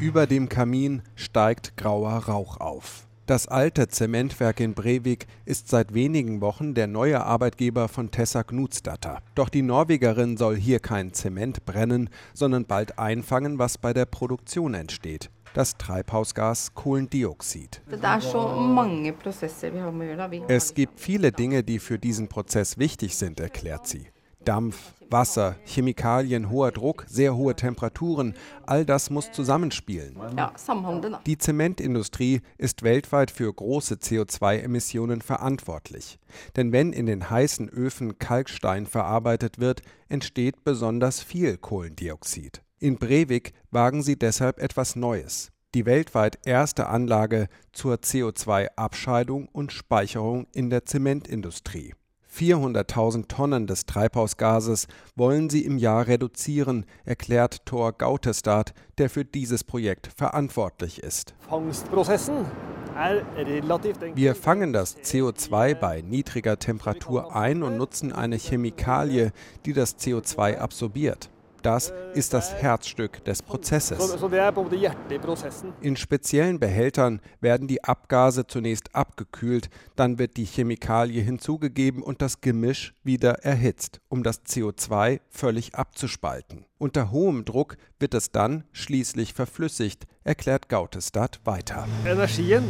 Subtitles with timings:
[0.00, 3.08] Über dem Kamin steigt grauer Rauch auf.
[3.26, 9.18] Das alte Zementwerk in Brevik ist seit wenigen Wochen der neue Arbeitgeber von Tessa Knutsdatter.
[9.34, 14.74] Doch die Norwegerin soll hier kein Zement brennen, sondern bald einfangen, was bei der Produktion
[14.74, 15.30] entsteht.
[15.52, 17.82] Das Treibhausgas Kohlendioxid.
[20.46, 24.06] Es gibt viele Dinge, die für diesen Prozess wichtig sind, erklärt sie.
[24.44, 28.34] Dampf, Wasser, Chemikalien, hoher Druck, sehr hohe Temperaturen,
[28.66, 30.16] all das muss zusammenspielen.
[31.26, 36.18] Die Zementindustrie ist weltweit für große CO2-Emissionen verantwortlich.
[36.56, 42.62] Denn wenn in den heißen Öfen Kalkstein verarbeitet wird, entsteht besonders viel Kohlendioxid.
[42.78, 45.50] In Brevik wagen sie deshalb etwas Neues.
[45.74, 51.94] Die weltweit erste Anlage zur CO2-Abscheidung und Speicherung in der Zementindustrie.
[52.32, 59.64] 400.000 Tonnen des Treibhausgases wollen sie im Jahr reduzieren, erklärt Thor Gautestad, der für dieses
[59.64, 61.34] Projekt verantwortlich ist.
[64.14, 69.32] Wir fangen das CO2 bei niedriger Temperatur ein und nutzen eine Chemikalie,
[69.64, 71.30] die das CO2 absorbiert.
[71.62, 73.98] Das ist das Herzstück des Prozesses.
[75.80, 82.40] In speziellen Behältern werden die Abgase zunächst abgekühlt, dann wird die Chemikalie hinzugegeben und das
[82.40, 86.64] Gemisch wieder erhitzt, um das CO2 völlig abzuspalten.
[86.78, 91.86] Unter hohem Druck wird es dann schließlich verflüssigt, erklärt Gautestadt weiter.
[92.04, 92.64] Energien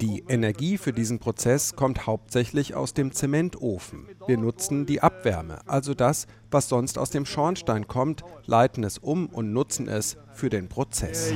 [0.00, 4.06] die Energie für diesen Prozess kommt hauptsächlich aus dem Zementofen.
[4.26, 9.26] Wir nutzen die Abwärme, also das, was sonst aus dem Schornstein kommt, leiten es um
[9.26, 11.32] und nutzen es für den Prozess.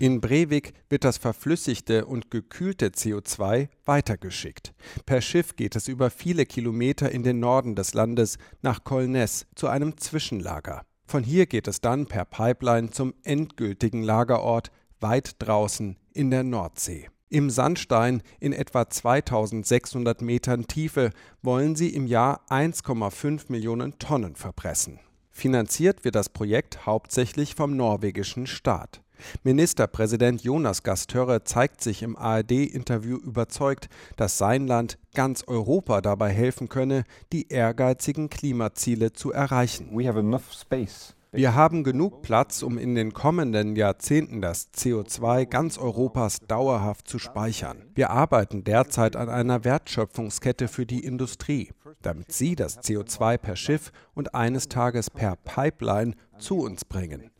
[0.00, 4.74] In Brevik wird das verflüssigte und gekühlte CO2 weitergeschickt.
[5.04, 9.68] Per Schiff geht es über viele Kilometer in den Norden des Landes nach Kolnes zu
[9.68, 10.82] einem Zwischenlager.
[11.06, 17.08] Von hier geht es dann per Pipeline zum endgültigen Lagerort weit draußen in der Nordsee.
[17.28, 21.10] Im Sandstein in etwa 2600 Metern Tiefe
[21.42, 25.00] wollen sie im Jahr 1,5 Millionen Tonnen verpressen.
[25.32, 29.02] Finanziert wird das Projekt hauptsächlich vom norwegischen Staat.
[29.42, 36.68] Ministerpräsident Jonas Gastörre zeigt sich im ARD-Interview überzeugt, dass sein Land ganz Europa dabei helfen
[36.68, 37.02] könne,
[37.32, 39.88] die ehrgeizigen Klimaziele zu erreichen.
[39.92, 45.44] We have enough space wir haben genug Platz, um in den kommenden Jahrzehnten das CO2
[45.44, 47.84] ganz Europas dauerhaft zu speichern.
[47.94, 53.92] Wir arbeiten derzeit an einer Wertschöpfungskette für die Industrie, damit sie das CO2 per Schiff
[54.14, 57.30] und eines Tages per Pipeline zu uns bringen.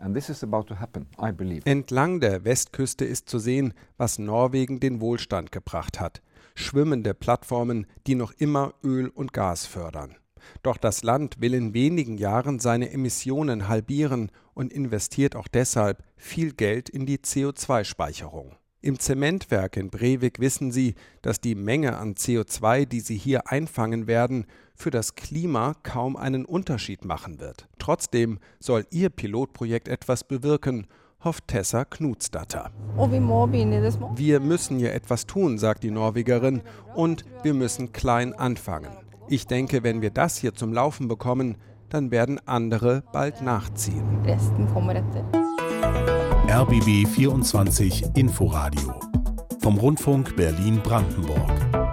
[1.65, 6.21] Entlang der Westküste ist zu sehen, was Norwegen den Wohlstand gebracht hat.
[6.55, 10.17] Schwimmende Plattformen, die noch immer Öl und Gas fördern.
[10.63, 16.53] Doch das Land will in wenigen Jahren seine Emissionen halbieren und investiert auch deshalb viel
[16.53, 18.57] Geld in die CO2-Speicherung.
[18.83, 24.07] Im Zementwerk in Brevik wissen sie, dass die Menge an CO2, die sie hier einfangen
[24.07, 24.47] werden,
[24.77, 27.67] für das Klima kaum einen Unterschied machen wird.
[27.79, 30.87] Trotzdem soll ihr Pilotprojekt etwas bewirken,
[31.25, 32.71] hofft Tessa Knutsdatter.
[34.15, 36.63] Wir müssen hier etwas tun, sagt die Norwegerin,
[36.95, 38.93] und wir müssen klein anfangen.
[39.29, 41.57] Ich denke, wenn wir das hier zum Laufen bekommen,
[41.89, 44.23] dann werden andere bald nachziehen.
[46.49, 48.95] RBB 24 Inforadio
[49.61, 51.86] vom Rundfunk Berlin-Brandenburg.